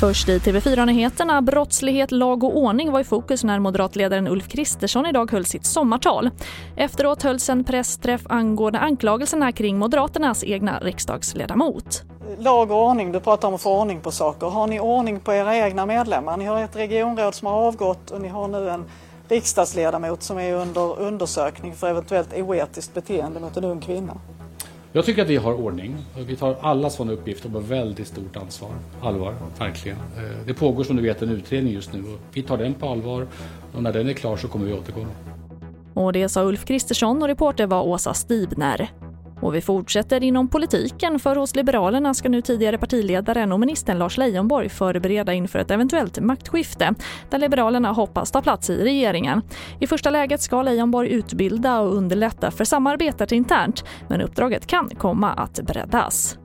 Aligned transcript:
Först 0.00 0.28
i 0.28 0.38
TV4-nyheterna. 0.38 1.42
Brottslighet, 1.42 2.12
lag 2.12 2.44
och 2.44 2.56
ordning 2.58 2.92
var 2.92 3.00
i 3.00 3.04
fokus 3.04 3.44
när 3.44 3.58
moderatledaren 3.58 4.28
Ulf 4.28 4.48
Kristersson 4.48 5.06
idag 5.06 5.30
höll 5.30 5.44
sitt 5.44 5.66
sommartal. 5.66 6.30
Efteråt 6.76 7.22
hölls 7.22 7.48
en 7.48 7.64
pressträff 7.64 8.22
angående 8.28 8.78
anklagelserna 8.78 9.52
kring 9.52 9.78
Moderaternas 9.78 10.44
egna 10.44 10.78
riksdagsledamot. 10.78 12.02
Lag 12.38 12.70
och 12.70 12.88
ordning, 12.88 13.12
du 13.12 13.20
pratar 13.20 13.48
om 13.48 13.54
att 13.54 13.62
få 13.62 13.80
ordning 13.80 14.00
på 14.00 14.10
saker. 14.10 14.46
Har 14.46 14.66
ni 14.66 14.80
ordning 14.80 15.20
på 15.20 15.32
era 15.32 15.56
egna 15.56 15.86
medlemmar? 15.86 16.36
Ni 16.36 16.44
har 16.44 16.62
ett 16.62 16.76
regionråd 16.76 17.34
som 17.34 17.48
har 17.48 17.54
avgått 17.54 18.10
och 18.10 18.20
ni 18.20 18.28
har 18.28 18.48
nu 18.48 18.70
en 18.70 18.84
riksdagsledamot 19.28 20.22
som 20.22 20.38
är 20.38 20.54
under 20.54 21.00
undersökning 21.00 21.74
för 21.74 21.86
eventuellt 21.86 22.34
oetiskt 22.34 22.94
beteende 22.94 23.40
mot 23.40 23.56
en 23.56 23.64
ung 23.64 23.80
kvinna. 23.80 24.20
Jag 24.96 25.04
tycker 25.04 25.22
att 25.22 25.28
vi 25.28 25.36
har 25.36 25.52
ordning. 25.52 25.96
Vi 26.26 26.36
tar 26.36 26.56
alla 26.60 26.90
sådana 26.90 27.12
uppgifter 27.12 27.48
på 27.48 27.58
väldigt 27.58 28.06
stort 28.06 28.36
ansvar. 28.36 28.70
Allvar, 29.02 29.34
verkligen. 29.58 29.98
Eh, 29.98 30.46
det 30.46 30.54
pågår 30.54 30.84
som 30.84 30.96
du 30.96 31.02
vet 31.02 31.22
en 31.22 31.30
utredning 31.30 31.72
just 31.72 31.92
nu 31.92 31.98
och 32.02 32.18
vi 32.32 32.42
tar 32.42 32.56
den 32.56 32.74
på 32.74 32.88
allvar 32.88 33.26
och 33.74 33.82
när 33.82 33.92
den 33.92 34.08
är 34.08 34.12
klar 34.12 34.36
så 34.36 34.48
kommer 34.48 34.66
vi 34.66 34.72
återkomma. 34.72 35.08
Och 35.94 36.12
det 36.12 36.28
sa 36.28 36.42
Ulf 36.42 36.64
Kristersson 36.64 37.22
och 37.22 37.28
reporter 37.28 37.66
var 37.66 37.82
Åsa 37.82 38.14
Stibner. 38.14 38.90
Och 39.44 39.54
vi 39.54 39.60
fortsätter 39.60 40.22
inom 40.22 40.48
politiken 40.48 41.18
för 41.18 41.36
hos 41.36 41.56
Liberalerna 41.56 42.14
ska 42.14 42.28
nu 42.28 42.42
tidigare 42.42 42.78
partiledaren 42.78 43.52
och 43.52 43.60
ministern 43.60 43.98
Lars 43.98 44.18
Leijonborg 44.18 44.68
förbereda 44.68 45.32
inför 45.32 45.58
ett 45.58 45.70
eventuellt 45.70 46.20
maktskifte 46.20 46.94
där 47.30 47.38
Liberalerna 47.38 47.92
hoppas 47.92 48.30
ta 48.30 48.42
plats 48.42 48.70
i 48.70 48.84
regeringen. 48.84 49.42
I 49.80 49.86
första 49.86 50.10
läget 50.10 50.40
ska 50.40 50.62
Leijonborg 50.62 51.08
utbilda 51.08 51.80
och 51.80 51.94
underlätta 51.94 52.50
för 52.50 52.64
samarbetet 52.64 53.32
internt 53.32 53.84
men 54.08 54.20
uppdraget 54.20 54.66
kan 54.66 54.88
komma 54.88 55.32
att 55.32 55.60
breddas. 55.60 56.38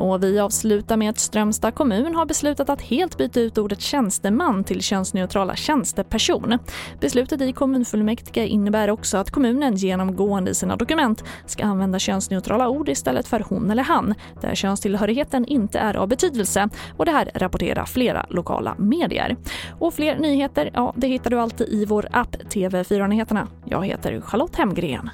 Och 0.00 0.24
vi 0.24 0.38
avslutar 0.38 0.96
med 0.96 1.10
att 1.10 1.18
Strömstad 1.18 1.74
kommun 1.74 2.14
har 2.14 2.26
beslutat 2.26 2.70
att 2.70 2.82
helt 2.82 3.18
byta 3.18 3.40
ut 3.40 3.58
ordet 3.58 3.80
tjänsteman 3.80 4.64
till 4.64 4.82
könsneutrala 4.82 5.56
tjänsteperson. 5.56 6.58
Beslutet 7.00 7.40
i 7.40 7.52
kommunfullmäktige 7.52 8.46
innebär 8.46 8.90
också 8.90 9.18
att 9.18 9.30
kommunen 9.30 9.76
genomgående 9.76 10.50
i 10.50 10.54
sina 10.54 10.76
dokument 10.76 11.24
ska 11.46 11.64
använda 11.64 11.98
könsneutrala 11.98 12.68
ord 12.68 12.88
istället 12.88 13.28
för 13.28 13.44
hon 13.48 13.70
eller 13.70 13.82
han, 13.82 14.14
där 14.40 14.54
könstillhörigheten 14.54 15.44
inte 15.44 15.78
är 15.78 15.96
av 15.96 16.08
betydelse. 16.08 16.68
Och 16.96 17.04
det 17.04 17.12
här 17.12 17.30
rapporterar 17.34 17.84
flera 17.84 18.26
lokala 18.28 18.74
medier. 18.78 19.36
Och 19.78 19.94
fler 19.94 20.18
nyheter, 20.18 20.70
ja, 20.74 20.94
det 20.96 21.06
hittar 21.06 21.30
du 21.30 21.40
alltid 21.40 21.68
i 21.68 21.84
vår 21.84 22.08
app 22.12 22.36
TV4 22.36 23.08
Nyheterna. 23.08 23.48
Jag 23.64 23.86
heter 23.86 24.20
Charlotte 24.20 24.56
Hemgren. 24.56 25.10